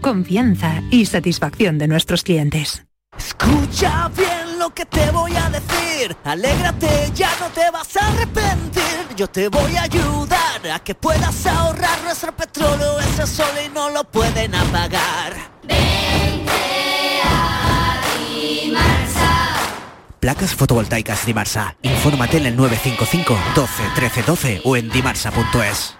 [0.00, 2.84] confianza y satisfacción de nuestros clientes.
[3.16, 6.16] Escucha bien lo que te voy a decir.
[6.24, 8.82] Alégrate, ya no te vas a arrepentir.
[9.16, 12.98] Yo te voy a ayudar a que puedas ahorrar nuestro petróleo.
[13.00, 15.34] Ese sol y no lo pueden apagar.
[15.62, 16.52] Vente
[18.26, 19.30] Dimarsa.
[20.20, 21.76] Placas fotovoltaicas Dimarsa.
[21.82, 25.99] Infórmate en el 955 12 13 12 o en dimarsa.es.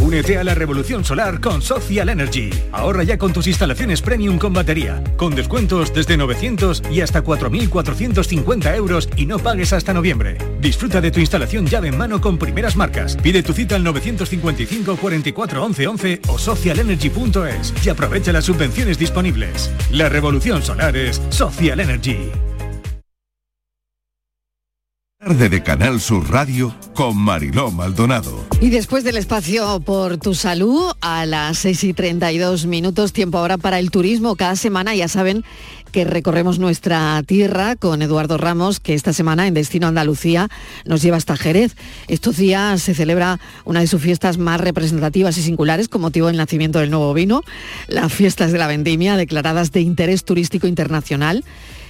[0.00, 2.50] Únete a la revolución solar con Social Energy.
[2.72, 8.76] Ahorra ya con tus instalaciones premium con batería, con descuentos desde 900 y hasta 4.450
[8.76, 10.36] euros y no pagues hasta noviembre.
[10.60, 13.16] Disfruta de tu instalación llave en mano con primeras marcas.
[13.16, 19.70] Pide tu cita al 955 44 11 11 o socialenergy.es y aprovecha las subvenciones disponibles.
[19.90, 22.30] La revolución solar es Social Energy.
[25.24, 28.44] Tarde de Canal Sur Radio con Mariló Maldonado.
[28.60, 33.56] Y después del espacio por tu salud, a las 6 y 32 minutos, tiempo ahora
[33.56, 34.36] para el turismo.
[34.36, 35.42] Cada semana ya saben
[35.92, 40.50] que recorremos nuestra tierra con Eduardo Ramos, que esta semana en Destino Andalucía
[40.84, 41.74] nos lleva hasta Jerez.
[42.06, 46.36] Estos días se celebra una de sus fiestas más representativas y singulares con motivo del
[46.36, 47.40] nacimiento del nuevo vino,
[47.88, 51.44] las fiestas de la vendimia declaradas de interés turístico internacional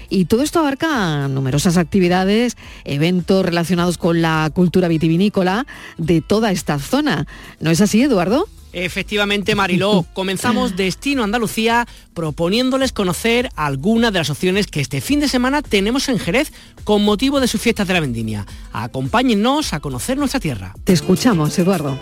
[0.08, 5.66] y todo esto abarca numerosas actividades, eventos relacionados con la cultura vitivinícola
[5.98, 7.26] de toda esta zona.
[7.60, 8.48] ¿No es así, Eduardo?
[8.74, 15.28] Efectivamente, Mariló, comenzamos Destino Andalucía proponiéndoles conocer algunas de las opciones que este fin de
[15.28, 16.52] semana tenemos en Jerez
[16.82, 18.46] con motivo de sus fiestas de la vendimia.
[18.72, 20.74] Acompáñennos a conocer nuestra tierra.
[20.84, 21.98] Te escuchamos, Eduardo.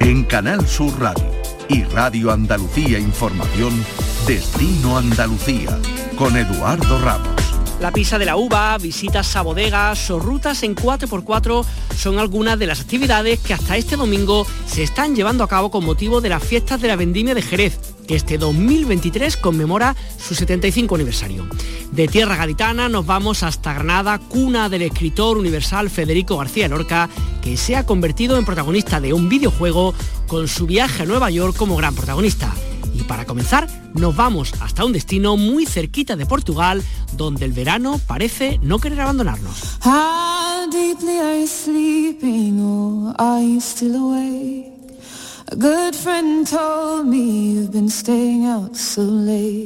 [0.00, 1.35] En Canal Sur Radio
[1.68, 3.72] y Radio Andalucía Información,
[4.26, 5.78] Destino Andalucía,
[6.16, 7.35] con Eduardo Ramos.
[7.80, 11.64] La pisa de la uva, visitas a bodegas o rutas en 4x4
[11.94, 15.84] son algunas de las actividades que hasta este domingo se están llevando a cabo con
[15.84, 17.78] motivo de las fiestas de la vendimia de Jerez,
[18.08, 21.46] que este 2023 conmemora su 75 aniversario.
[21.92, 27.10] De tierra gaditana nos vamos hasta Granada, cuna del escritor universal Federico García Lorca,
[27.42, 29.94] que se ha convertido en protagonista de un videojuego
[30.26, 32.54] con su viaje a Nueva York como gran protagonista.
[32.98, 38.00] Y para comenzar, nos vamos hasta un destino muy cerquita de Portugal, donde el verano
[38.06, 39.78] parece no querer abandonarnos.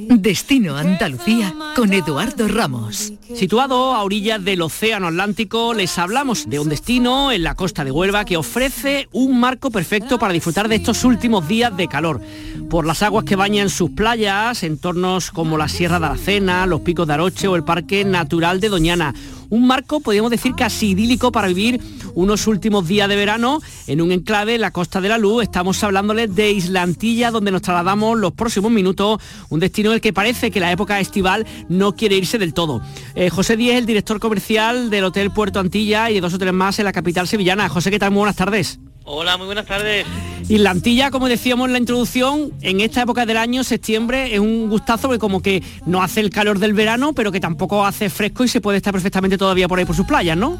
[0.08, 3.12] Destino Andalucía con Eduardo Ramos.
[3.34, 7.90] Situado a orillas del Océano Atlántico, les hablamos de un destino en la costa de
[7.90, 12.20] Huelva que ofrece un marco perfecto para disfrutar de estos últimos días de calor.
[12.68, 17.08] Por las aguas que bañan sus playas, entornos como la Sierra de Aracena, los Picos
[17.08, 19.12] de Aroche o el Parque Natural de Doñana
[19.50, 21.80] un marco, podríamos decir, casi idílico para vivir
[22.14, 25.42] unos últimos días de verano en un enclave en la Costa de la Luz.
[25.42, 30.12] Estamos hablándoles de Islantilla, donde nos trasladamos los próximos minutos, un destino en el que
[30.12, 32.80] parece que la época estival no quiere irse del todo.
[33.14, 36.52] Eh, José Díez, el director comercial del Hotel Puerto Antilla y de dos o tres
[36.52, 37.68] más en la capital sevillana.
[37.68, 38.12] José, ¿qué tal?
[38.12, 38.80] Muy buenas tardes.
[39.04, 40.06] Hola, muy buenas tardes.
[40.48, 45.08] Islantilla, como decíamos en la introducción, en esta época del año, septiembre, es un gustazo
[45.08, 48.48] que como que no hace el calor del verano, pero que tampoco hace fresco y
[48.48, 50.58] se puede estar perfectamente todavía por ahí por sus playas, ¿no?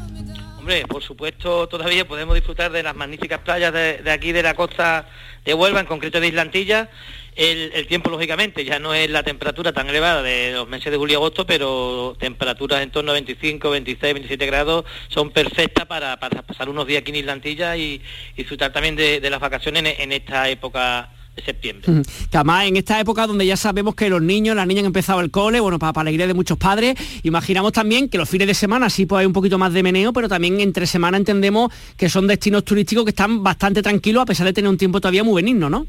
[0.57, 4.53] Hombre, por supuesto, todavía podemos disfrutar de las magníficas playas de, de aquí de la
[4.53, 5.07] costa
[5.43, 6.89] de Huelva, en concreto de Islantilla,
[7.35, 11.13] el, tiempo, lógicamente, ya no es la temperatura tan elevada de los meses de julio
[11.13, 16.69] y agosto, pero temperaturas en torno a 25, 26, 27 grados son perfectas para, pasar
[16.69, 18.01] unos días aquí en Islantilla y,
[18.35, 22.03] disfrutar también de, las vacaciones en, esta época de septiembre.
[22.33, 25.31] Además en esta época donde ya sabemos que los niños, las niñas han empezado el
[25.31, 28.89] cole, bueno, para, para alegría de muchos padres, imaginamos también que los fines de semana
[28.89, 32.27] sí pues hay un poquito más de meneo, pero también entre semana entendemos que son
[32.27, 35.69] destinos turísticos que están bastante tranquilos a pesar de tener un tiempo todavía muy benigno,
[35.69, 35.87] ¿no?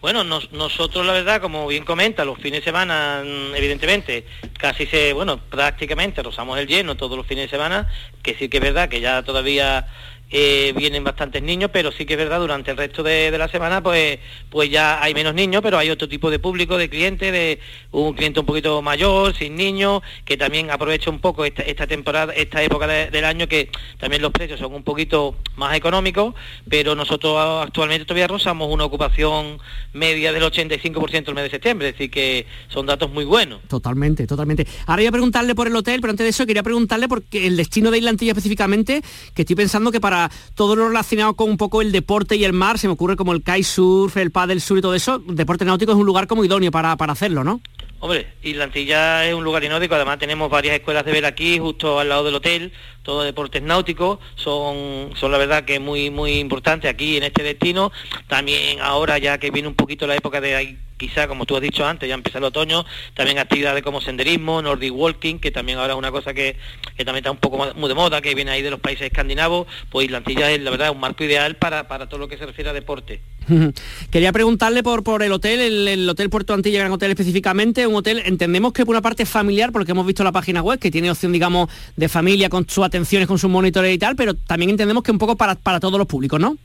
[0.00, 4.26] Bueno, nosotros la verdad, como bien comenta, los fines de semana, mm, evidentemente,
[4.58, 7.88] casi se, bueno, prácticamente rozamos el lleno todos los fines de semana,
[8.20, 9.86] que sí que es verdad que ya todavía
[10.32, 13.82] eh, vienen bastantes niños, pero sí que es verdad, durante el resto de, la semana
[13.82, 14.18] pues,
[14.50, 18.14] pues ya hay menos niños, pero hay otro tipo de público, de cliente, de un
[18.14, 22.86] cliente un poquito mayor, sin niños, que también aprovecha un poco esta, temporada, esta época
[22.86, 23.68] del año que
[23.98, 26.34] también los precios son un poquito más económicos,
[26.66, 29.58] pero nosotros actualmente todavía rozamos una ocupación
[29.92, 33.60] media del 85% el mes de septiembre, decir que son datos muy buenos.
[33.68, 34.66] Totalmente, totalmente.
[34.86, 37.56] Ahora voy a preguntarle por el hotel, pero antes de eso quería preguntarle por el
[37.56, 39.02] destino de Islantilla específicamente,
[39.34, 40.21] que estoy pensando que para
[40.54, 43.32] todo lo relacionado con un poco el deporte y el mar, se me ocurre como
[43.32, 46.70] el kitesurf, el paddle sur y todo eso, deporte náutico es un lugar como idóneo
[46.70, 47.60] para, para hacerlo, ¿no?
[48.00, 52.08] Hombre, Islantilla es un lugar inódico, además tenemos varias escuelas de ver aquí, justo al
[52.08, 57.16] lado del hotel, todos deportes náuticos, son, son la verdad que muy, muy importantes aquí
[57.16, 57.92] en este destino.
[58.28, 61.84] También ahora ya que viene un poquito la época de quizá, como tú has dicho
[61.84, 62.84] antes, ya empieza el otoño,
[63.14, 66.56] también actividades como senderismo, Nordic Walking, que también ahora es una cosa que,
[66.98, 70.06] también está un poco muy de moda, que viene ahí de los países escandinavos, pues
[70.06, 73.20] Islantilla es la verdad un marco ideal para, todo lo que se refiere a deporte.
[74.12, 78.22] Quería preguntarle por, por el hotel, el, Hotel Puerto Antilla Gran Hotel específicamente, un hotel,
[78.24, 81.32] entendemos que por una parte familiar, porque hemos visto la página web, que tiene opción,
[81.32, 85.10] digamos, de familia con sus atenciones, con sus monitores y tal, pero también entendemos que
[85.10, 86.58] un poco para, para todos los públicos, ¿no?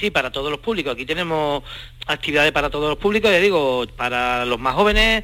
[0.00, 0.92] Sí, para todos los públicos.
[0.92, 1.62] Aquí tenemos
[2.06, 5.22] actividades para todos los públicos, ya digo, para los más jóvenes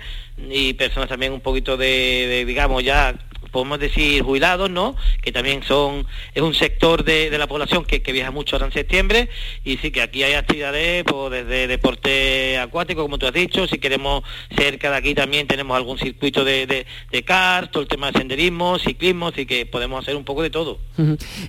[0.49, 3.15] y personas también un poquito de digamos, ya
[3.51, 4.97] podemos decir jubilados, ¿no?
[5.23, 9.29] Que también son, es un sector de, la población que, viaja mucho ahora en septiembre
[9.65, 13.79] y sí que aquí hay actividades pues, desde deporte acuático, como tú has dicho, si
[13.79, 14.25] queremos
[14.57, 18.19] cerca de aquí también tenemos algún circuito de, de, de kart, todo el tema de
[18.19, 20.79] senderismo, ciclismo, así que podemos hacer un poco de todo.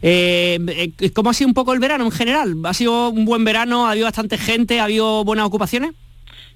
[0.01, 2.55] Eh, ¿Cómo ha sido un poco el verano en general?
[2.63, 3.87] ¿Ha sido un buen verano?
[3.87, 4.79] ¿Ha habido bastante gente?
[4.79, 5.91] ¿Ha habido buenas ocupaciones?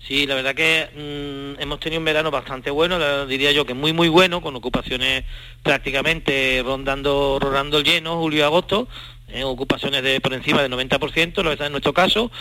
[0.07, 3.91] Sí, la verdad que mm, hemos tenido un verano bastante bueno, diría yo que muy
[3.91, 5.23] muy bueno, con ocupaciones
[5.63, 8.87] prácticamente rondando, rondando el lleno, julio y agosto,
[9.27, 12.31] en ocupaciones de por encima del 90%, lo que está en nuestro caso.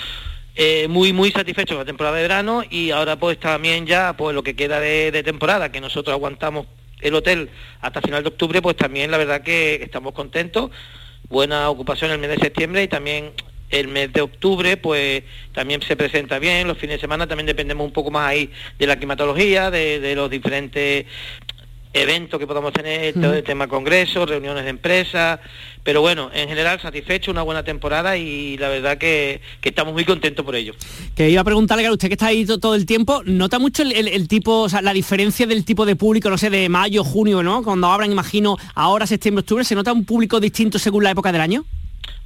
[0.57, 4.35] Eh, muy muy satisfechos con la temporada de verano y ahora pues también ya pues
[4.35, 6.67] lo que queda de temporada, que nosotros aguantamos
[7.01, 7.49] el hotel
[7.81, 10.71] hasta final de octubre, pues también la verdad que estamos contentos.
[11.31, 13.33] Buena ocupación el mes de septiembre y también
[13.75, 17.85] el mes de octubre pues también se presenta bien, los fines de semana también dependemos
[17.85, 21.07] un poco más ahí de la climatología, de, los diferentes
[21.93, 25.41] eventos que podamos tener, todo el tema congresos, reuniones de empresas,
[25.83, 30.45] pero bueno, en general satisfecho, una buena temporada y la verdad que, estamos muy contentos
[30.45, 30.75] por ello.
[31.17, 34.29] Que iba a preguntarle a usted que está ahí todo el tiempo, ¿nota mucho el,
[34.29, 37.63] tipo, o sea, la diferencia del tipo de público, no sé, de mayo, junio, ¿no?
[37.63, 41.41] Cuando abran, imagino, ahora septiembre, octubre, ¿se nota un público distinto según la época del
[41.41, 41.65] año?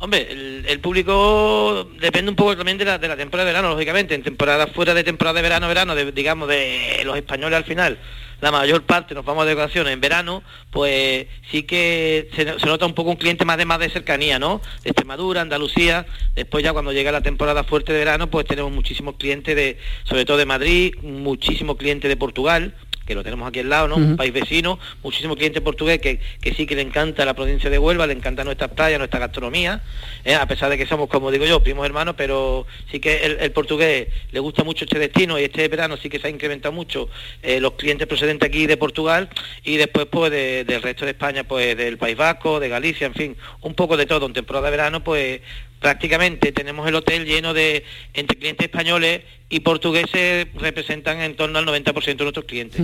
[0.01, 4.15] Hombre, el, público depende un poco también de la, temporada de verano, lógicamente.
[4.15, 7.99] En temporada fuera de temporada de verano, verano, digamos, de los españoles al final,
[8.41, 12.95] la mayor parte nos vamos de vacaciones en verano, pues sí que se, nota un
[12.95, 14.61] poco un cliente más de más de cercanía, ¿no?
[14.85, 16.07] De Extremadura, Andalucía.
[16.37, 20.25] Después ya cuando llega la temporada fuerte de verano, pues tenemos muchísimos clientes de, sobre
[20.25, 22.75] todo de Madrid, muchísimos clientes de Portugal,
[23.09, 23.97] que lo tenemos aquí al lado, ¿no?
[23.97, 27.79] Un país vecino, muchísimo cliente portugués que, que, sí que le encanta la provincia de
[27.79, 29.81] Huelva, le encanta nuestras playas, nuestra gastronomía,
[30.27, 30.35] ¿eh?
[30.35, 34.09] a pesar de que somos, como digo yo, primos hermanos, pero sí que el, portugués
[34.31, 37.09] le gusta mucho este destino y este verano sí que se ha incrementado mucho
[37.43, 39.31] eh, los clientes procedentes aquí de Portugal
[39.65, 43.37] y después pues del resto de España, pues del País Vasco, de Galicia, en fin,
[43.63, 44.27] un poco de todo.
[44.27, 45.41] En temporada de verano, pues
[45.81, 47.85] prácticamente tenemos el hotel lleno de
[48.15, 52.77] entre clientes españoles y portugueses representan en torno al 90% de nuestros clientes.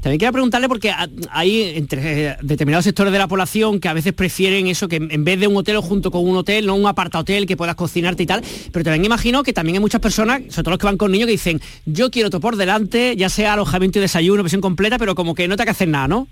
[0.00, 0.92] También quiero preguntarle porque
[1.30, 5.24] hay entre eh, determinados sectores de la población que a veces prefieren eso, que en
[5.24, 8.22] vez de un hotel junto con un hotel, no un aparta hotel que puedas cocinarte
[8.22, 8.42] y tal,
[8.72, 11.26] pero también imagino que también hay muchas personas, sobre todo los que van con niños,
[11.26, 15.16] que dicen, yo quiero todo por delante, ya sea alojamiento y desayuno, pensión completa, pero
[15.16, 16.28] como que no te que hacer nada, ¿no?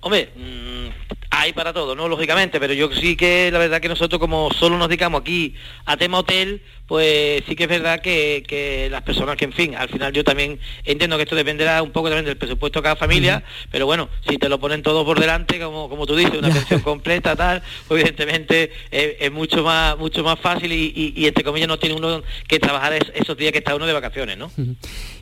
[0.00, 0.88] Hombre, mm,
[1.30, 2.08] hay para todo, ¿no?
[2.08, 5.54] Lógicamente, pero yo sí que la verdad que nosotros como solo nos dedicamos aquí
[5.84, 9.88] a tema hotel, pues sí que es verdad que, las personas que, en fin, al
[9.88, 13.44] final yo también entiendo que esto dependerá un poco también del presupuesto de cada familia,
[13.70, 16.80] pero bueno, si te lo ponen todo por delante, como, como tú dices, una pensión
[16.80, 21.94] completa, tal, pues evidentemente es, mucho más mucho más fácil y, entre comillas no tiene
[21.94, 24.50] uno que trabajar esos días que está uno de vacaciones, ¿no?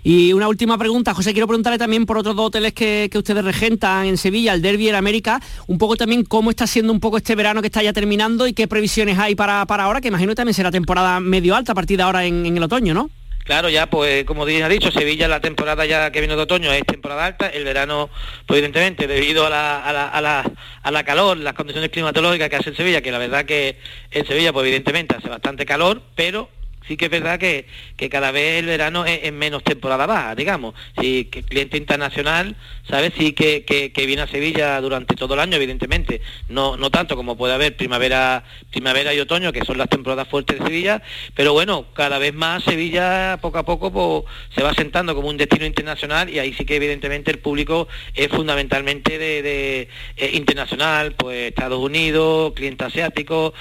[0.03, 3.45] Y una última pregunta, José, quiero preguntarle también por otros dos hoteles que, que ustedes
[3.45, 7.01] regentan en Sevilla, el Derby y el América, un poco también cómo está siendo un
[7.01, 10.09] poco este verano que está ya terminando y qué previsiones hay para, para ahora, que
[10.09, 13.11] imagino que también será temporada medio alta a partir de ahora en, el otoño, ¿no?
[13.45, 16.85] Claro, ya pues como ha dicho, Sevilla la temporada ya que viene de otoño es
[16.85, 18.11] temporada alta, el verano
[18.47, 20.51] pues evidentemente debido a la, a la, a la,
[20.83, 23.79] a la calor, las condiciones climatológicas que hace en Sevilla, que la verdad que
[24.11, 26.51] en Sevilla pues evidentemente hace bastante calor, pero
[26.89, 27.67] sí que es verdad que,
[28.11, 30.75] cada vez el verano es, menos temporada baja, digamos.
[30.99, 32.57] Sí, que cliente internacional,
[32.89, 33.13] ¿sabes?
[33.17, 36.23] Sí que, que, viene a Sevilla durante todo el año, evidentemente.
[36.49, 40.59] No, no tanto como puede haber primavera, primavera y otoño, que son las temporadas fuertes
[40.59, 41.03] de Sevilla,
[41.35, 45.37] pero bueno, cada vez más Sevilla poco a poco pues, se va sentando como un
[45.37, 51.49] destino internacional y ahí sí que evidentemente el público es fundamentalmente de, eh, internacional, pues
[51.49, 53.53] Estados Unidos, cliente asiático,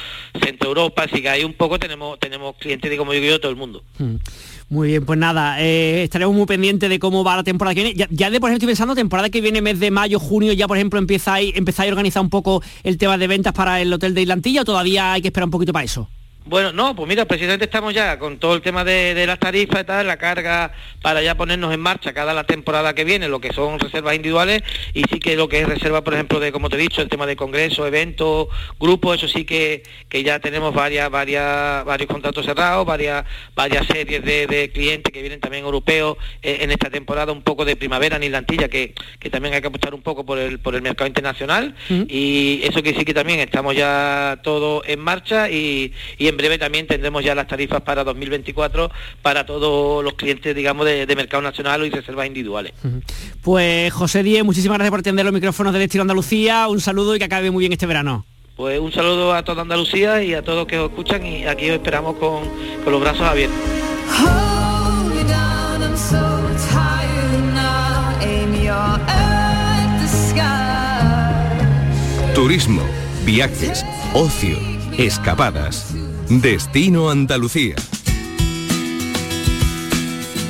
[0.42, 3.58] Centro Europa, así que ahí un poco tenemos, tenemos clientes de como yo todo el
[3.58, 3.84] mundo.
[3.98, 4.16] Mm.
[4.70, 8.08] Muy bien, pues nada, eh, estaremos muy pendientes de cómo va la temporada que viene.
[8.10, 10.76] Ya, de por ejemplo estoy pensando, temporada que viene mes de mayo, junio, ya por
[10.76, 14.24] ejemplo empezáis, empezáis a organizar un poco el tema de ventas para el hotel de
[14.24, 16.10] Islantilla o todavía hay que esperar un poquito para eso.
[16.48, 19.84] Bueno, no, pues mira, precisamente estamos ya con todo el tema de, las tarifas y
[19.84, 23.52] tal, la carga para ya ponernos en marcha cada la temporada que viene, lo que
[23.52, 24.64] son reservas individuales
[24.94, 27.10] y sí que lo que es reserva, por ejemplo, de, como te he dicho, el
[27.10, 28.48] tema de congresos, eventos,
[28.80, 34.24] grupos, eso sí que, que ya tenemos varias, varias, varios contratos cerrados, varias, varias series
[34.24, 38.24] de, clientes que vienen también europeos eh, en esta temporada, un poco de primavera en
[38.24, 41.76] Islantilla, que, que también hay que apostar un poco por el, por el mercado internacional
[41.90, 46.58] y eso que sí que también estamos ya todo en marcha y, y en breve
[46.58, 48.90] también tendremos ya las tarifas para 2024
[49.22, 52.74] para todos los clientes, digamos, de, mercado nacional y reservas individuales.
[53.42, 56.68] Pues José Díez, muchísimas gracias por atender los micrófonos del Estilo Andalucía.
[56.68, 58.26] Un saludo y que acabe muy bien este verano.
[58.56, 61.76] Pues un saludo a toda Andalucía y a todos que os escuchan y aquí os
[61.76, 62.44] esperamos con,
[62.84, 63.58] con los brazos abiertos.
[72.34, 72.84] Turismo,
[73.26, 74.58] viajes, ocio,
[74.98, 75.96] escapadas.
[76.30, 77.76] Destino Andalucía.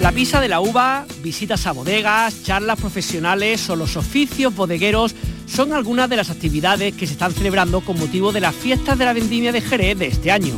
[0.02, 5.14] La pisa de la uva, visitas a bodegas, charlas profesionales o los oficios bodegueros
[5.46, 9.06] son algunas de las actividades que se están celebrando con motivo de las fiestas de
[9.06, 10.56] la vendimia de Jerez de este año.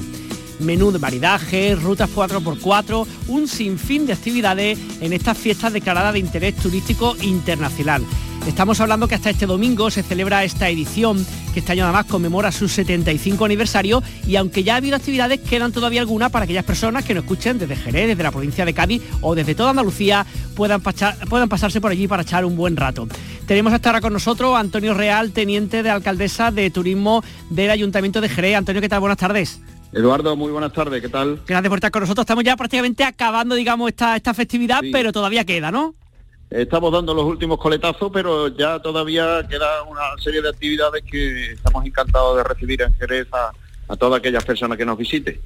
[0.59, 6.55] Menú de maridaje, rutas 4x4, un sinfín de actividades en estas fiestas declaradas de interés
[6.55, 8.05] turístico internacional.
[8.49, 12.51] Estamos hablando que hasta este domingo se celebra esta edición, que este año además conmemora
[12.51, 17.05] su 75 aniversario y aunque ya ha habido actividades, quedan todavía algunas para aquellas personas
[17.05, 20.25] que nos escuchen desde Jerez, desde la provincia de Cádiz o desde toda Andalucía,
[20.55, 23.07] puedan, puedan pasarse por allí para echar un buen rato.
[23.45, 28.19] Tenemos hasta ahora con nosotros a Antonio Real, teniente de alcaldesa de turismo del Ayuntamiento
[28.19, 28.57] de Jerez.
[28.57, 28.99] Antonio, ¿qué tal?
[28.99, 29.61] Buenas tardes.
[29.93, 31.39] Eduardo, muy buenas tardes, ¿qué tal?
[31.45, 32.23] Gracias por estar con nosotros.
[32.23, 35.93] Estamos ya prácticamente acabando, digamos, esta, esta festividad, pero todavía queda, ¿no?
[36.49, 41.85] Estamos dando los últimos coletazos, pero ya todavía queda una serie de actividades que estamos
[41.85, 43.51] encantados de recibir en Jerez a,
[43.97, 45.39] todas aquellas personas que nos visiten.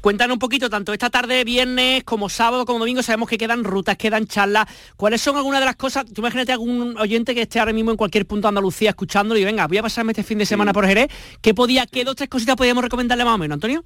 [0.00, 3.96] Cuéntanos un poquito, tanto esta tarde, viernes, como sábado, como domingo, sabemos que quedan rutas,
[3.96, 4.66] quedan charlas.
[4.96, 6.04] ¿Cuáles son algunas de las cosas?
[6.06, 9.44] Tú imagínate algún oyente que esté ahora mismo en cualquier punto de Andalucía escuchándolo y
[9.44, 11.10] venga, voy a pasarme este fin de semana por Jerez.
[11.40, 13.84] ¿Qué podía, qué dos, tres cositas podríamos recomendarle más o menos, Antonio?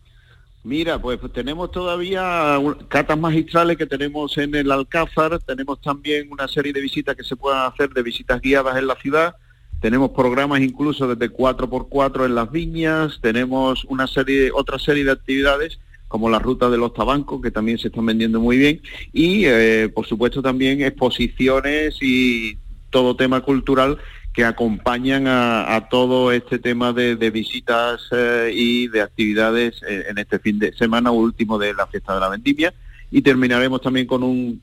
[0.65, 6.73] Mira, pues tenemos todavía catas magistrales que tenemos en el Alcázar, tenemos también una serie
[6.73, 9.37] de visitas que se puedan hacer, de visitas guiadas en la ciudad,
[9.83, 15.79] tenemos programas incluso desde 4x4 en las viñas, tenemos una serie, otra serie de actividades
[16.09, 18.81] como la ruta de los tabancos, que también se están vendiendo muy bien,
[19.13, 22.57] y eh, por supuesto también exposiciones y
[22.89, 23.99] todo tema cultural
[24.35, 30.41] que acompañan a, todo este tema de, visitas eh, y de actividades eh, en este
[30.41, 32.75] fin de semana último de la fiesta de la vendimia
[33.13, 34.61] y terminaremos también con un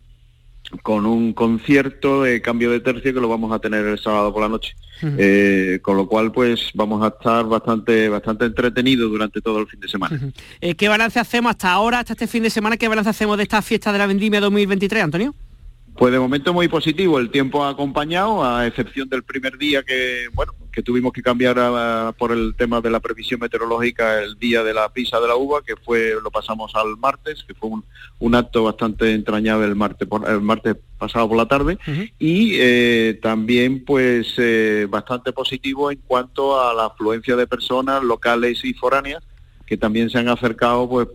[0.84, 4.44] con un concierto de cambio de tercio que lo vamos a tener el sábado por
[4.44, 4.74] la noche.
[5.02, 9.80] Eh, con lo cual, pues vamos a estar bastante bastante entretenidos durante todo el fin
[9.80, 10.20] de semana.
[10.78, 12.78] ¿Qué balance hacemos hasta ahora, hasta este fin de semana?
[12.78, 15.36] ¿Qué balance hacemos de esta fiesta de la vendimia 2023, Antonio?
[15.98, 20.28] Pues de momento muy positivo, el tiempo ha acompañado, a excepción del primer día que,
[20.34, 24.74] bueno, que tuvimos que cambiar por el tema de la previsión meteorológica el día de
[24.74, 27.70] la pisa de la uva, que fue, lo pasamos al martes, que fue
[28.20, 31.78] un, acto bastante entrañable el martes, el martes pasado por la tarde,
[32.18, 38.64] y eh, también pues eh, bastante positivo en cuanto a la afluencia de personas locales
[38.64, 39.24] y foráneas,
[39.72, 41.08] que también se han acercado pues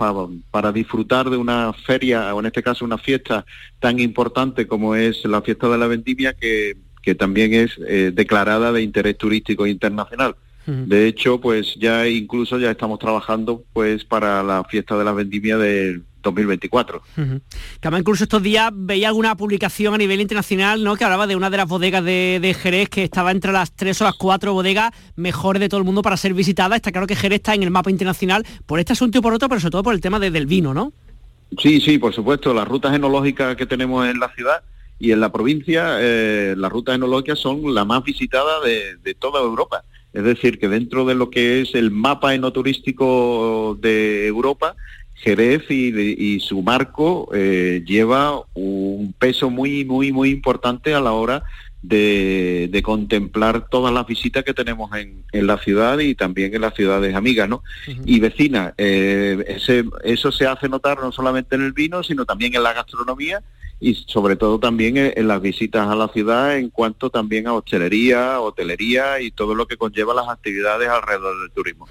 [0.50, 3.44] para, disfrutar de una feria, o en este caso una fiesta
[3.80, 6.75] tan importante como es la fiesta de la vendimia, que,
[7.18, 10.36] también es eh, declarada de interés turístico internacional.
[10.64, 15.58] De hecho, pues ya incluso ya estamos trabajando pues para la fiesta de la vendimia
[15.58, 16.02] del
[16.35, 17.02] 2024.
[17.16, 17.40] Uh
[17.99, 20.97] incluso estos días veía alguna publicación a nivel internacional ¿no?
[20.97, 24.04] que hablaba de una de las bodegas de, Jerez que estaba entre las tres o
[24.04, 26.76] las cuatro bodegas mejores de todo el mundo para ser visitada.
[26.76, 29.49] Está claro que Jerez está en el mapa internacional por este asunto y por otro,
[29.49, 30.92] pero sobre todo por el tema del vino, ¿no?
[31.59, 32.52] Sí, sí, por supuesto.
[32.52, 34.62] Las rutas enológicas que tenemos en la ciudad
[34.99, 39.40] y en la provincia, eh, las rutas enológicas son las más visitadas de, de toda
[39.40, 39.85] Europa.
[40.12, 44.75] Es decir, que dentro de lo que es el mapa enoturístico de Europa,
[45.16, 51.42] Jerez y, su marco eh, lleva un peso muy, muy, muy importante a la hora
[51.82, 57.14] de, contemplar todas las visitas que tenemos en, la ciudad y también en las ciudades
[57.14, 57.62] amigas ¿no?
[58.04, 58.75] y vecinas.
[58.76, 59.58] Eh,
[60.04, 63.42] eso se hace notar no solamente en el vino, sino también en la gastronomía
[63.78, 68.40] y sobre todo también en, las visitas a la ciudad en cuanto también a hostelería,
[68.40, 71.87] hotelería y todo lo que conlleva las actividades alrededor del turismo.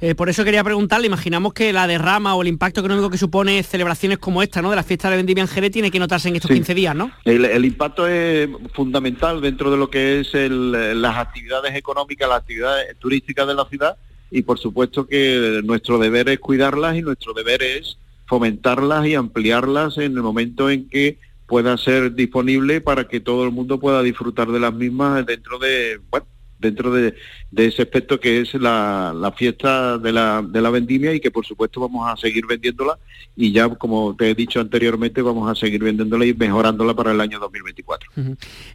[0.00, 3.62] Eh, por eso quería preguntarle, imaginamos que la derrama o el impacto económico que supone
[3.62, 4.70] celebraciones como esta, ¿no?
[4.70, 7.12] De la fiesta de Vendimia en Jerez tiene que notarse en estos 15 días, ¿no?
[7.24, 13.46] El, impacto es fundamental dentro de lo que es las actividades económicas, las actividades turísticas
[13.46, 13.96] de la ciudad
[14.30, 17.96] y por supuesto que nuestro deber es cuidarlas y nuestro deber es
[18.30, 21.18] fomentarlas y ampliarlas en el momento en que
[21.48, 26.00] pueda ser disponible para que todo el mundo pueda disfrutar de las mismas dentro de,
[26.10, 26.26] bueno,
[26.60, 27.14] dentro de,
[27.56, 31.80] ese aspecto que es la, fiesta de la, de la vendimia y que por supuesto
[31.80, 32.98] vamos a seguir vendiéndola
[33.36, 37.20] y ya como te he dicho anteriormente vamos a seguir vendiéndola y mejorándola para el
[37.20, 38.10] año 2024.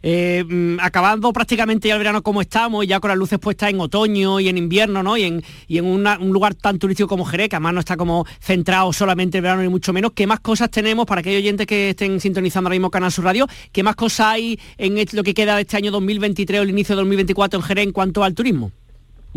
[0.02, 3.80] Eh, mm, acabando prácticamente ya el verano como estamos, ya con las luces puestas en
[3.80, 5.16] otoño y en invierno, ¿no?
[5.16, 8.26] Y en, y en un lugar tan turístico como Jerez, que además no está como
[8.40, 11.90] centrado solamente el verano ni mucho menos, ¿qué más cosas tenemos para aquellos oyentes que
[11.90, 13.46] estén sintonizando ahora mismo Canal Sur Radio?
[13.72, 16.94] ¿Qué más cosas hay en lo que queda de este año 2023 o el inicio
[16.94, 18.72] de 2024 en Jerez en cuanto al turismo?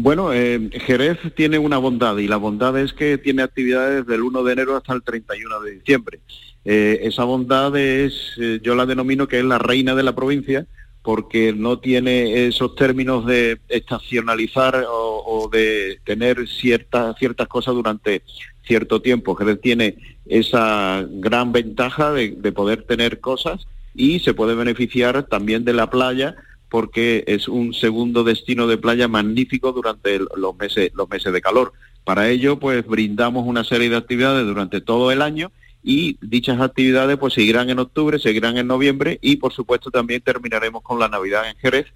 [0.02, 4.44] Bueno, eh, Jerez tiene una bondad y la bondad es que tiene actividades del 1
[4.44, 6.20] de enero hasta el 31 de diciembre.
[6.64, 10.66] Eh, esa bondad es, eh, yo la denomino que es la reina de la provincia
[11.02, 18.22] porque no tiene esos términos de estacionalizar o, de tener ciertas ciertas cosas durante
[18.64, 19.36] cierto tiempo.
[19.36, 25.74] Jerez tiene esa gran ventaja de poder tener cosas y se puede beneficiar también de
[25.74, 26.36] la playa
[26.70, 31.74] porque es un segundo destino de playa magnífico durante los meses los meses de calor.
[32.04, 35.52] Para ello, pues brindamos una serie de actividades durante todo el año
[35.84, 40.82] y dichas actividades pues seguirán en octubre, seguirán en noviembre y por supuesto también terminaremos
[40.82, 41.88] con la Navidad en Jerez,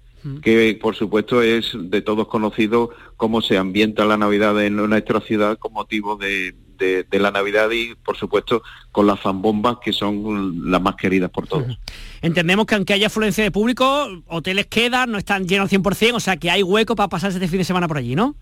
[0.42, 5.58] que por supuesto es de todos conocido cómo se ambienta la Navidad en nuestra ciudad
[5.58, 8.62] con motivo de, de, la Navidad y, por supuesto,
[8.92, 11.78] con las zambombas que son las más queridas por todos.
[12.22, 16.20] Entendemos que aunque haya afluencia de público, hoteles quedan, no están llenos al 100%, o
[16.20, 18.36] sea que hay hueco para pasarse este fin de semana por allí, ¿no?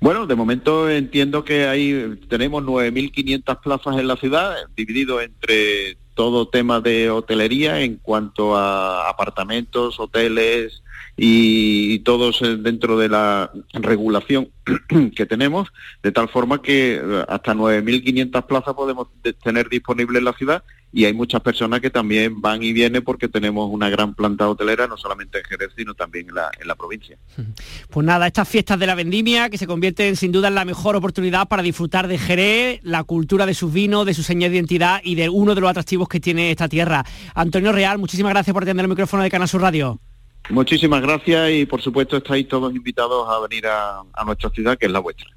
[0.00, 6.48] Bueno, de momento entiendo que hay, tenemos 9.500 plazas en la ciudad, dividido entre todo
[6.48, 10.82] tema de hotelería en cuanto a apartamentos, hoteles,
[11.22, 14.48] y, todos eh, dentro de la regulación
[15.14, 15.68] que tenemos,
[16.02, 19.08] de tal forma que eh, hasta 9.500 plazas podemos
[19.42, 23.28] tener disponibles en la ciudad y hay muchas personas que también van y vienen porque
[23.28, 26.74] tenemos una gran planta hotelera, no solamente en Jerez, sino también en la, en la
[26.74, 27.16] provincia.
[27.90, 30.94] Pues nada, estas fiestas de la vendimia que se convierten sin duda en la mejor
[30.94, 35.00] oportunidad para disfrutar de Jerez, la cultura de sus vinos, de su señal de identidad
[35.02, 37.04] y de uno de los atractivos que tiene esta tierra.
[37.34, 39.98] Antonio Real, muchísimas gracias por atender el micrófono de Canal Sur Radio.
[40.48, 44.92] Muchísimas gracias y por supuesto estáis todos invitados a venir a, nuestra ciudad, que es
[44.92, 45.28] la vuestra.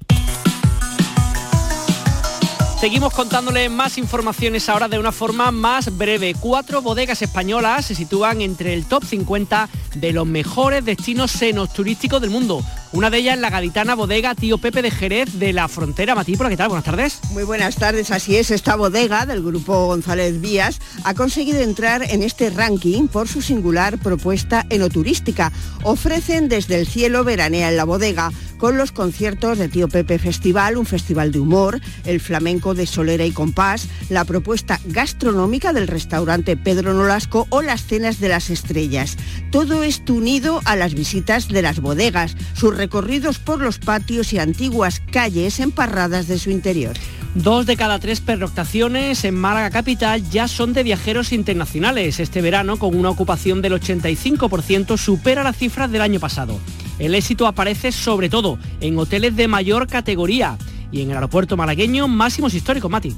[2.84, 6.34] Seguimos contándole más informaciones ahora de una forma más breve.
[6.38, 11.32] Cuatro bodegas españolas se sitúan entre el top 50 de los mejores destinos
[11.72, 12.62] turísticos del mundo.
[12.94, 16.14] Una de ellas es la gaditana bodega Tío Pepe de Jerez de la Frontera.
[16.14, 16.68] Matípola, ¿qué tal?
[16.68, 17.18] Buenas tardes.
[17.32, 18.52] Muy buenas tardes, así es.
[18.52, 23.98] Esta bodega del grupo González Vías ha conseguido entrar en este ranking por su singular
[23.98, 25.50] propuesta enoturística.
[25.82, 30.78] Ofrecen desde el cielo veranea en la bodega con los conciertos de Tío Pepe Festival,
[30.78, 36.56] un festival de humor, el flamenco de Solera y Compás, la propuesta gastronómica del restaurante
[36.56, 39.16] Pedro Nolasco o las cenas de las estrellas.
[39.50, 44.38] Todo esto unido a las visitas de las bodegas, sus recorridos por los patios y
[44.38, 46.94] antiguas calles emparradas de su interior.
[47.34, 52.20] Dos de cada tres pernoctaciones en Málaga Capital ya son de viajeros internacionales.
[52.20, 56.60] Este verano, con una ocupación del 85%, supera las cifras del año pasado.
[56.98, 60.58] El éxito aparece sobre todo en hoteles de mayor categoría
[60.94, 63.16] y en el aeropuerto malagueño máximos históricos, Mati.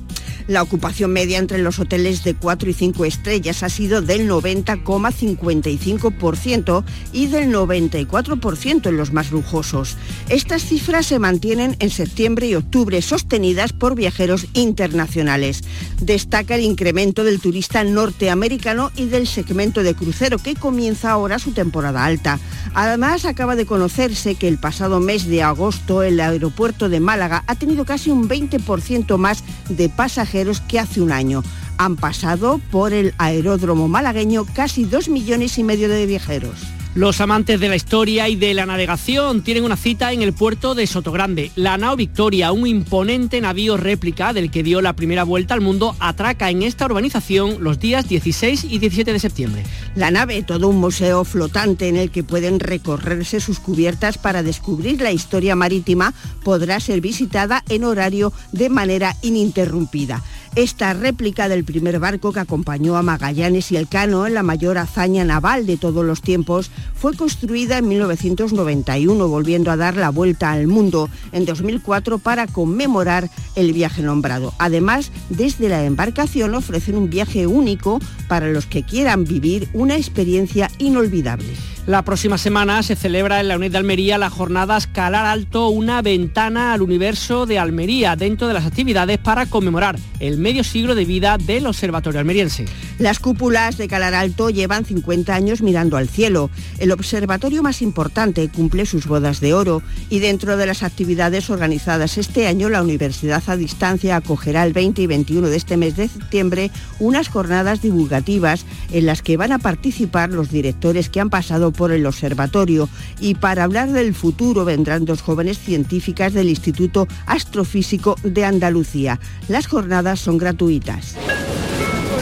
[0.49, 6.85] La ocupación media entre los hoteles de 4 y 5 estrellas ha sido del 90,55%
[7.13, 9.97] y del 94% en los más lujosos.
[10.29, 15.65] Estas cifras se mantienen en septiembre y octubre, sostenidas por viajeros internacionales.
[16.01, 21.51] Destaca el incremento del turista norteamericano y del segmento de crucero, que comienza ahora su
[21.53, 22.39] temporada alta.
[22.73, 27.57] Además, acaba de conocerse que el pasado mes de agosto el aeropuerto de Málaga ha
[27.57, 31.43] tenido casi un 20% más de pasajeros que hace un año.
[31.79, 36.76] Han pasado por el aeródromo malagueño casi dos millones y medio de viajeros.
[36.97, 40.75] Los amantes de la historia y de la navegación tienen una cita en el puerto
[40.75, 41.53] de Sotogrande.
[41.55, 45.95] La nao Victoria, un imponente navío réplica del que dio la primera vuelta al mundo,
[46.01, 49.63] atraca en esta urbanización los días 16 y 17 de septiembre.
[49.95, 55.03] La nave, todo un museo flotante en el que pueden recorrerse sus cubiertas para descubrir
[55.03, 60.23] la historia marítima, podrá ser visitada en horario de manera ininterrumpida.
[60.57, 65.23] Esta réplica del primer barco que acompañó a Magallanes y Elcano en la mayor hazaña
[65.23, 70.67] naval de todos los tiempos fue construida en 1991, volviendo a dar la vuelta al
[70.67, 74.55] mundo en 2004 para conmemorar el viaje nombrado.
[74.59, 80.71] Además, desde la embarcación ofrecen un viaje único para los que quieran vivir una experiencia
[80.79, 81.53] inolvidable.
[81.87, 86.03] La próxima semana se celebra en la UNED de Almería la jornada Escalar Alto, una
[86.03, 91.05] ventana al universo de Almería, dentro de las actividades para conmemorar el medio siglo de
[91.05, 92.67] vida del Observatorio Almeriense.
[92.99, 96.49] Las cúpulas de Calar Alto llevan 50 años mirando al cielo.
[96.79, 102.17] El observatorio más importante cumple sus bodas de oro y dentro de las actividades organizadas
[102.17, 106.09] este año, la Universidad a Distancia acogerá el 20 y 21 de este mes de
[106.09, 111.73] septiembre unas jornadas divulgativas en las que van a participar los directores que han pasado
[111.73, 112.89] por el observatorio
[113.21, 119.21] y para hablar del futuro vendrán dos jóvenes científicas del Instituto Astrofísico de Andalucía.
[119.49, 121.15] Las jornadas son gratuitas.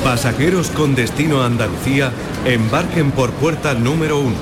[0.05, 2.13] Pasajeros con destino a Andalucía,
[2.45, 4.35] embarquen por puerta número 1.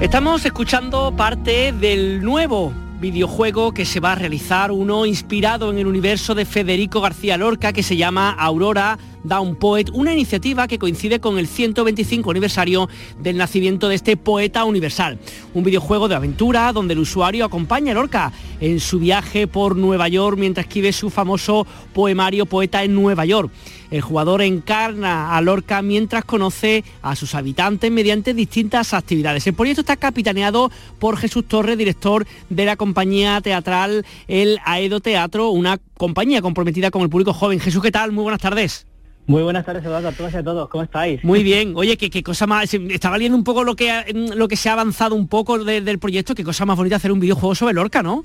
[0.00, 5.86] Estamos escuchando parte del nuevo videojuego que se va a realizar, uno inspirado en el
[5.86, 11.20] universo de Federico García Lorca que se llama Aurora Down Poet, una iniciativa que coincide
[11.20, 12.88] con el 125 aniversario
[13.20, 15.18] del nacimiento de este poeta universal.
[15.54, 20.08] Un videojuego de aventura donde el usuario acompaña a Lorca en su viaje por Nueva
[20.08, 23.50] York mientras escribe su famoso poemario Poeta en Nueva York.
[23.90, 29.46] El jugador encarna a Lorca mientras conoce a sus habitantes mediante distintas actividades.
[29.46, 35.50] El proyecto está capitaneado por Jesús Torres, director de la compañía teatral El Aedo Teatro,
[35.50, 37.60] una compañía comprometida con el público joven.
[37.60, 38.12] Jesús, ¿qué tal?
[38.12, 38.85] Muy buenas tardes.
[39.26, 40.68] Muy buenas tardes, Eduardo, a todos y a todos.
[40.68, 41.24] ¿Cómo estáis?
[41.24, 41.72] Muy bien.
[41.74, 42.72] Oye, ¿qué, cosa más...
[42.72, 46.36] Estaba leyendo un poco lo que, lo que se ha avanzado un poco del proyecto.
[46.36, 48.24] Qué cosa más bonita hacer un videojuego sobre Lorca, ¿no?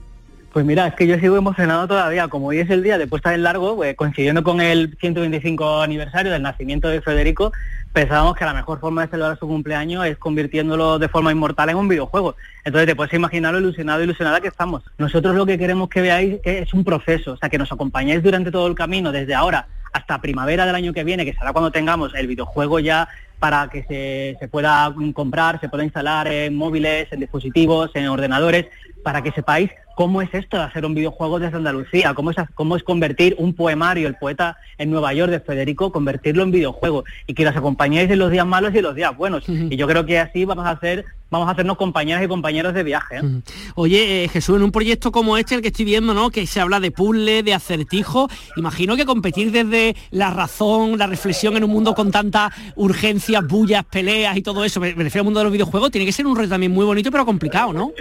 [0.53, 2.27] Pues mira, es que yo sigo emocionado todavía.
[2.27, 6.31] Como hoy es el día de puesta en largo, pues, coincidiendo con el 125 aniversario
[6.31, 7.51] del nacimiento de Federico,
[7.93, 11.77] pensábamos que la mejor forma de celebrar su cumpleaños es convirtiéndolo de forma inmortal en
[11.77, 12.35] un videojuego.
[12.63, 14.83] Entonces te puedes imaginar lo ilusionado ilusionada que estamos.
[14.99, 18.51] Nosotros lo que queremos que veáis es un proceso, o sea, que nos acompañéis durante
[18.51, 22.13] todo el camino, desde ahora hasta primavera del año que viene, que será cuando tengamos
[22.15, 23.07] el videojuego ya
[23.41, 28.67] para que se, se, pueda comprar, se pueda instalar en móviles, en dispositivos, en ordenadores,
[29.03, 32.75] para que sepáis cómo es esto de hacer un videojuego desde Andalucía, cómo es, cómo
[32.75, 37.33] es convertir un poemario, el poeta en Nueva York de Federico, convertirlo en videojuego y
[37.33, 39.43] que las acompañéis en los días malos y en los días buenos.
[39.49, 42.83] Y yo creo que así vamos a hacer vamos a hacernos compañeras y compañeros de
[42.83, 43.17] viaje.
[43.17, 43.41] ¿eh?
[43.75, 46.29] Oye, eh, Jesús, en un proyecto como este, el que estoy viendo, ¿no?
[46.29, 51.55] Que se habla de puzzle, de acertijo, imagino que competir desde la razón, la reflexión
[51.55, 55.39] en un mundo con tanta urgencia, bullas, peleas y todo eso, me, refiero al mundo
[55.39, 57.91] de los videojuegos, tiene que ser un reto también muy bonito pero complicado, ¿no?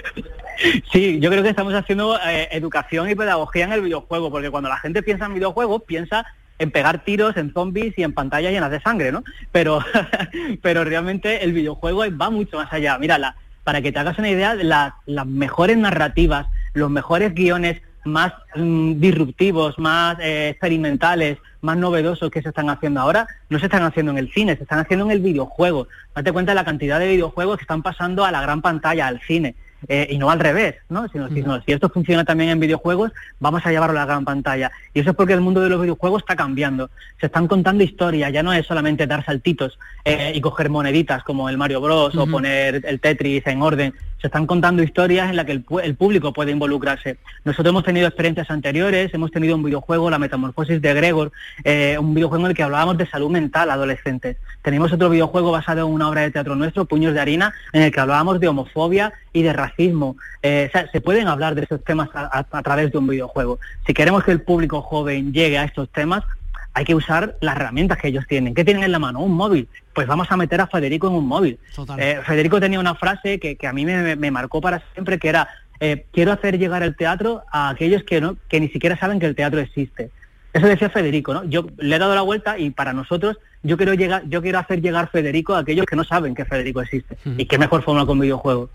[0.93, 4.69] Sí, yo creo que estamos haciendo eh, educación y pedagogía en el videojuego, porque cuando
[4.69, 6.27] la gente piensa en videojuegos, piensa
[6.59, 9.25] en pegar tiros, en zombies y en pantallas llenas de sangre, ¿no?
[9.53, 9.83] Pero,
[10.63, 12.99] pero realmente el videojuego va mucho más allá.
[12.99, 19.01] Mira, para que te hagas una idea, las mejores narrativas, los mejores guiones más mm,
[19.01, 24.13] disruptivos, más eh, experimentales, más novedosos que se están haciendo ahora, no se están haciendo
[24.13, 25.89] en el cine, se están haciendo en el videojuego.
[26.15, 29.21] Date cuenta de la cantidad de videojuegos que están pasando a la gran pantalla, al
[29.21, 29.55] cine.
[29.89, 31.09] Eh, y no al revés, ¿no?
[31.09, 34.71] Sino, si esto funciona también en videojuegos, vamos a llevarlo a la gran pantalla.
[34.93, 36.91] Y eso es porque el mundo de los videojuegos está cambiando.
[37.19, 41.49] Se están contando historias, ya no es solamente dar saltitos eh, y coger moneditas como
[41.49, 43.95] el Mario Bros o poner el Tetris en orden.
[44.21, 47.17] Se están contando historias en las que el, público puede involucrarse.
[47.45, 51.33] Nosotros hemos tenido experiencias anteriores, hemos tenido un videojuego, La Metamorfosis de Gregor,
[51.65, 54.37] eh, un videojuego en el que hablábamos de salud mental adolescentes.
[54.61, 57.91] Tenemos otro videojuego basado en una obra de teatro nuestro, Puños de Harina, en el
[57.91, 60.17] que hablábamos de homofobia y de racismo.
[60.43, 63.59] Eh, se pueden hablar de esos temas a, través de un videojuego.
[63.87, 66.25] Si queremos que el público joven llegue a estos temas,
[66.73, 68.55] hay que usar las herramientas que ellos tienen.
[68.55, 69.21] ¿Qué tienen en la mano?
[69.21, 69.69] Un móvil.
[69.93, 71.59] Pues vamos a meter a Federico en un móvil.
[71.99, 75.49] Eh, Federico tenía una frase que, a mí me, marcó para siempre, que era,
[75.81, 79.27] eh, quiero hacer llegar el teatro a aquellos que, no, que ni siquiera saben que
[79.27, 80.11] el teatro existe.
[80.53, 81.45] Eso decía Federico, ¿no?
[81.45, 84.81] Yo le he dado la vuelta y para nosotros yo quiero llegar, yo quiero hacer
[84.81, 87.17] llegar Federico a aquellos que no saben que Federico existe.
[87.37, 88.71] Y qué mejor forma con videojuegos.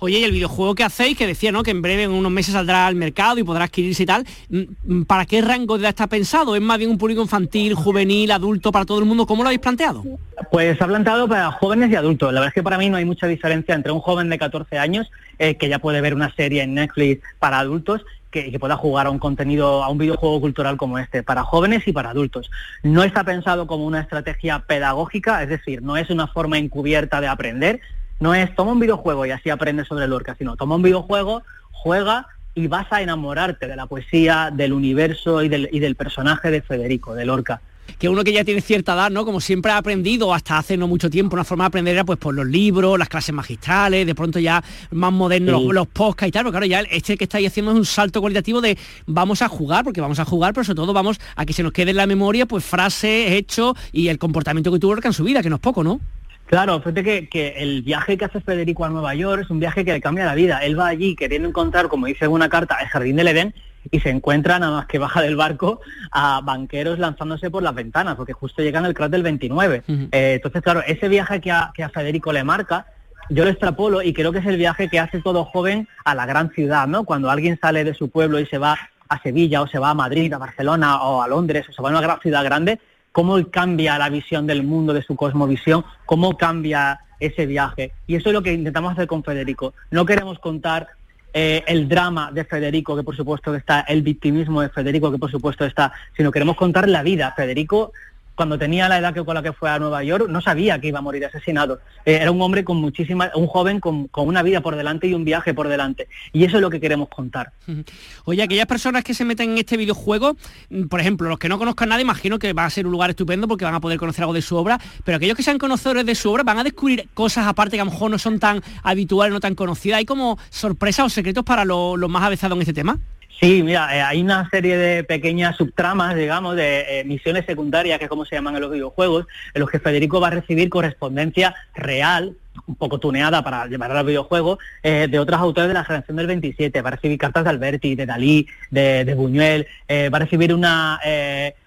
[0.00, 1.62] Oye, y el videojuego que hacéis, que decía, ¿no?
[1.62, 4.24] Que en breve, en unos meses saldrá al mercado y podrá adquirirse y tal.
[4.48, 6.56] Mm, mm, ¿Para qué rango de edad está pensado?
[6.56, 9.26] ¿Es más bien un público infantil, juvenil, adulto, para todo el mundo?
[9.26, 10.02] ¿Cómo lo habéis planteado?
[10.50, 12.32] Pues ha planteado para jóvenes y adultos.
[12.32, 14.78] La verdad es que para mí no hay mucha diferencia entre un joven de 14
[14.78, 18.00] años eh, que ya puede ver una serie en Netflix para adultos
[18.34, 21.92] que, pueda jugar a un contenido, a un videojuego cultural como este, para jóvenes y
[21.92, 22.50] para adultos.
[22.82, 27.28] No está pensado como una estrategia pedagógica, es decir, no es una forma encubierta de
[27.28, 27.80] aprender,
[28.18, 32.26] no es toma un videojuego y así aprendes sobre Lorca, sino toma un videojuego, juega
[32.56, 36.60] y vas a enamorarte de la poesía, del universo y del, y del personaje de
[36.60, 37.60] Federico, de Lorca
[37.98, 39.24] que uno que ya tiene cierta edad, ¿no?
[39.24, 42.18] Como siempre ha aprendido hasta hace no mucho tiempo, una forma de aprender era pues
[42.18, 46.42] por los libros, las clases magistrales, de pronto ya más modernos los, podcasts y tal,
[46.42, 49.84] pero claro, ya este que estáis haciendo es un salto cualitativo de vamos a jugar,
[49.84, 52.06] porque vamos a jugar, pero sobre todo vamos a que se nos quede en la
[52.06, 55.62] memoria pues frases, hechos y el comportamiento que tuvo en su vida, que no es
[55.62, 56.00] poco, ¿no?
[56.46, 59.84] Claro, fíjate que, que, el viaje que hace Federico a Nueva York es un viaje
[59.84, 60.58] que le cambia la vida.
[60.58, 63.54] Él va allí queriendo encontrar, como dice en una carta, el jardín del Edén
[63.90, 68.16] y se encuentra nada más que baja del barco a banqueros lanzándose por las ventanas,
[68.16, 69.82] porque justo llegan el crash del 29.
[69.88, 72.86] Eh, entonces, claro, ese viaje que a, que a Federico le marca,
[73.30, 76.26] yo lo extrapolo y creo que es el viaje que hace todo joven a la
[76.26, 77.04] gran ciudad, ¿no?
[77.04, 78.76] Cuando alguien sale de su pueblo y se va
[79.08, 81.88] a Sevilla o se va a Madrid, a Barcelona o a Londres o se va
[81.88, 82.80] a una gran ciudad grande,
[83.12, 87.92] cómo cambia la visión del mundo, de su cosmovisión, cómo cambia ese viaje.
[88.06, 89.74] Y eso es lo que intentamos hacer con Federico.
[89.90, 90.88] No queremos contar
[91.36, 95.32] eh, el drama de Federico, que por supuesto está, el victimismo de Federico, que por
[95.32, 97.34] supuesto está, sino queremos contar la vida.
[97.36, 97.92] Federico
[98.34, 100.88] cuando tenía la edad que con la que fue a Nueva York, no sabía que
[100.88, 101.80] iba a morir asesinado.
[102.04, 105.24] Eh, era un hombre con muchísima, un joven con, una vida por delante y un
[105.24, 106.08] viaje por delante.
[106.32, 107.52] Y eso es lo que queremos contar.
[108.24, 110.36] Oye, aquellas personas que se meten en este videojuego,
[110.70, 113.10] mm, por ejemplo, los que no conozcan nada, imagino que va a ser un lugar
[113.10, 116.06] estupendo porque van a poder conocer algo de su obra, pero aquellos que sean conocedores
[116.06, 118.62] de su obra van a descubrir cosas aparte que a lo mejor no son tan
[118.82, 119.98] habituales, no tan conocidas.
[119.98, 122.98] ¿Hay como sorpresas o secretos para los más avezados en este tema?
[123.40, 128.04] Sí, mira, eh, hay una serie de pequeñas subtramas, digamos, de eh, misiones secundarias, que
[128.04, 131.54] es como se llaman en los videojuegos, en los que Federico va a recibir correspondencia
[131.74, 136.16] real, un poco tuneada para llevar al videojuego, eh, de otros autores de la generación
[136.16, 136.80] del 27.
[136.80, 141.00] Va a recibir cartas de Alberti, de Dalí, de, Buñuel, va a recibir una,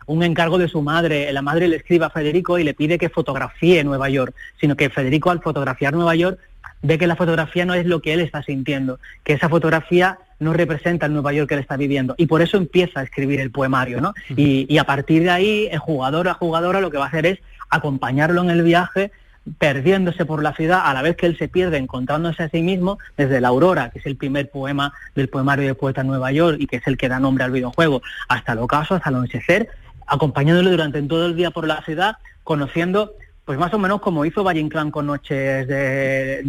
[0.05, 1.31] un encargo de su madre.
[1.33, 4.89] La madre le escribe a Federico y le pide que fotografíe Nueva York, sino que
[4.89, 6.39] Federico al fotografiar Nueva York
[6.81, 10.53] ve que la fotografía no es lo que él está sintiendo, que esa fotografía no
[10.53, 12.15] representa el Nueva York que él está viviendo.
[12.17, 14.13] Y por eso empieza a escribir el poemario, ¿no?
[14.29, 17.25] y, y, a partir de ahí, el jugador a jugadora lo que va a hacer
[17.25, 19.11] es acompañarlo en el viaje,
[19.57, 22.99] perdiéndose por la ciudad, a la vez que él se pierde encontrándose a sí mismo,
[23.15, 26.67] desde La Aurora, que es el primer poema del poemario de poeta Nueva York y
[26.67, 29.69] que es el que da nombre al videojuego, hasta el ocaso, hasta el anochecer,
[30.05, 33.13] acompañándole durante todo el día por la ciudad, conociendo
[33.47, 36.41] pues más o menos como hizo Valle Inclán con Noches de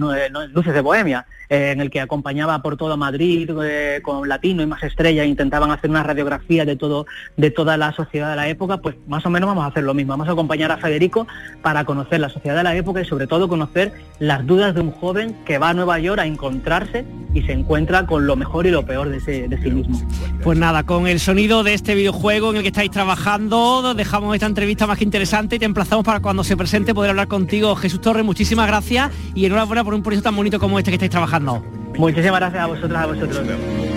[0.52, 4.66] Luces de Bohemia, eh, en el que acompañaba por todo Madrid eh, con Latino y
[4.66, 7.06] más estrellas, intentaban hacer una radiografía de todo,
[7.36, 9.94] de toda la sociedad de la época, pues más o menos vamos a hacer lo
[9.94, 11.28] mismo, vamos a acompañar a Federico
[11.62, 14.90] para conocer la sociedad de la época y sobre todo conocer las dudas de un
[14.90, 18.72] joven que va a Nueva York a encontrarse y se encuentra con lo mejor y
[18.72, 20.04] lo peor de, de sí mismo.
[20.42, 24.46] Pues nada, con el sonido de este videojuego en el que estáis trabajando, dejamos esta
[24.46, 27.74] entrevista más que interesante y te emplazamos para cuando se presente poder hablar contigo.
[27.76, 31.10] Jesús Torres, muchísimas gracias y enhorabuena por un proyecto tan bonito como este que estáis
[31.10, 31.64] trabajando.
[31.96, 33.87] Muchísimas gracias a vosotros, a vosotros.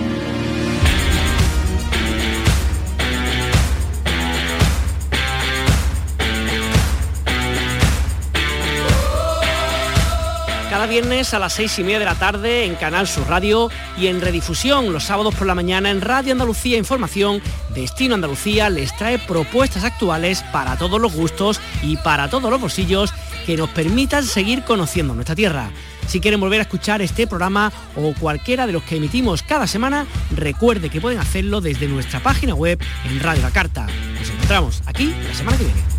[10.86, 14.20] Viernes a las seis y media de la tarde en Canal Sur Radio y en
[14.20, 17.42] redifusión los sábados por la mañana en Radio Andalucía Información.
[17.74, 23.12] Destino Andalucía les trae propuestas actuales para todos los gustos y para todos los bolsillos
[23.46, 25.70] que nos permitan seguir conociendo nuestra tierra.
[26.06, 30.06] Si quieren volver a escuchar este programa o cualquiera de los que emitimos cada semana,
[30.34, 33.86] recuerde que pueden hacerlo desde nuestra página web en Radio La Carta.
[34.18, 35.91] Nos encontramos aquí la semana que viene.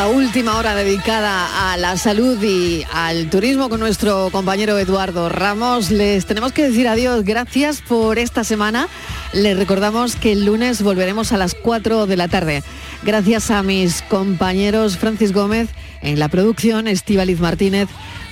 [0.00, 5.90] Esta última hora dedicada a la salud y al turismo con nuestro compañero Eduardo Ramos.
[5.90, 7.22] Les tenemos que decir adiós.
[7.22, 8.88] Gracias por esta semana.
[9.34, 12.62] Les recordamos que el lunes volveremos a las 4 de la tarde.
[13.02, 15.68] Gracias a mis compañeros Francis Gómez
[16.00, 17.90] en la producción, Estíbaliz Martínez,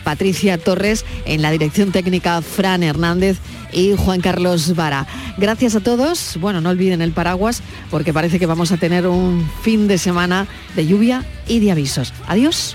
[0.08, 3.36] Patricia Torres, en la dirección técnica Fran Hernández
[3.74, 5.06] y Juan Carlos Vara.
[5.36, 6.38] Gracias a todos.
[6.40, 10.46] Bueno, no olviden el paraguas porque parece que vamos a tener un fin de semana
[10.74, 12.14] de lluvia y de avisos.
[12.26, 12.74] Adiós.